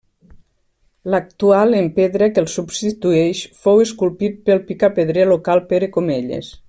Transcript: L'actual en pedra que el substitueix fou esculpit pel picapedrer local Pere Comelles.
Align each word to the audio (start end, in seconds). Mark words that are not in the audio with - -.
L'actual 1.15 1.75
en 1.81 1.89
pedra 1.99 2.29
que 2.37 2.41
el 2.45 2.49
substitueix 2.53 3.43
fou 3.67 3.83
esculpit 3.85 4.41
pel 4.49 4.65
picapedrer 4.71 5.27
local 5.35 5.63
Pere 5.75 5.93
Comelles. 5.99 6.51